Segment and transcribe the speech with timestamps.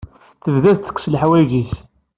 [0.43, 1.73] Tebda tettekkes leḥwayeǧ-is.